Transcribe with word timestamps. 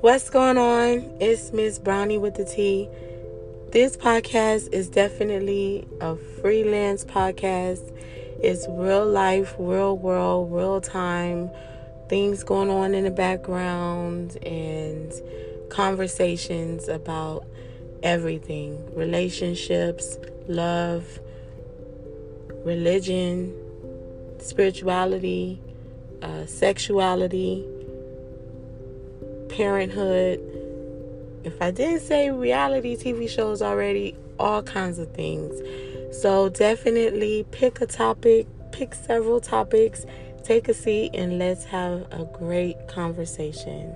What's 0.00 0.30
going 0.30 0.58
on? 0.58 1.10
It's 1.18 1.52
Miss 1.52 1.80
Brownie 1.80 2.18
with 2.18 2.36
the 2.36 2.44
T. 2.44 2.88
This 3.72 3.96
podcast 3.96 4.72
is 4.72 4.88
definitely 4.88 5.88
a 6.00 6.14
freelance 6.14 7.04
podcast. 7.04 7.92
It's 8.40 8.64
real 8.68 9.04
life, 9.04 9.56
real 9.58 9.98
world, 9.98 10.52
real 10.52 10.80
time, 10.80 11.50
things 12.08 12.44
going 12.44 12.70
on 12.70 12.94
in 12.94 13.02
the 13.02 13.10
background, 13.10 14.36
and 14.46 15.12
conversations 15.68 16.86
about 16.86 17.44
everything 18.04 18.94
relationships, 18.94 20.16
love, 20.46 21.18
religion, 22.64 23.52
spirituality, 24.38 25.60
uh, 26.22 26.46
sexuality 26.46 27.66
parenthood. 29.48 30.40
If 31.44 31.60
I 31.62 31.70
didn't 31.70 32.00
say 32.00 32.30
reality 32.30 32.96
TV 32.96 33.28
shows 33.28 33.62
already, 33.62 34.16
all 34.38 34.62
kinds 34.62 34.98
of 34.98 35.12
things. 35.12 35.60
So 36.20 36.48
definitely 36.48 37.44
pick 37.50 37.80
a 37.80 37.86
topic, 37.86 38.46
pick 38.72 38.94
several 38.94 39.40
topics, 39.40 40.04
take 40.42 40.68
a 40.68 40.74
seat, 40.74 41.10
and 41.14 41.38
let's 41.38 41.64
have 41.64 42.06
a 42.12 42.24
great 42.32 42.88
conversation. 42.88 43.94